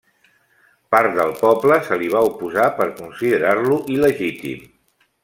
Part 0.95 1.11
del 1.19 1.33
poble 1.41 1.77
se 1.89 1.99
li 2.03 2.09
va 2.15 2.23
oposar 2.31 2.65
per 2.79 2.87
considerar-lo 3.03 3.79
il·legítim. 3.97 4.65